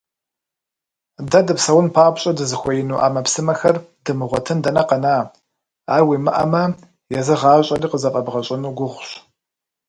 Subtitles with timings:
[1.29, 5.15] Дэ дыпсэун папщӀэ дызыхуеину Ӏэмэпсымэхэр дымыгъуэтын дэнэ къэна,
[5.95, 6.63] ар уимыӀэмэ,
[7.19, 9.09] езы гъащӀэри къызыфӀэбгъэщӀыну гугъущ.